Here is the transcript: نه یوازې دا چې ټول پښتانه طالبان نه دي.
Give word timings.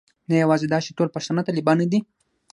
نه 0.29 0.35
یوازې 0.43 0.65
دا 0.69 0.79
چې 0.85 0.95
ټول 0.97 1.07
پښتانه 1.15 1.41
طالبان 1.47 1.77
نه 1.81 1.87
دي. 1.91 1.99